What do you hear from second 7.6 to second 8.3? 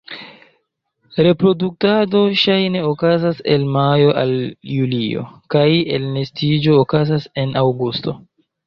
aŭgusto.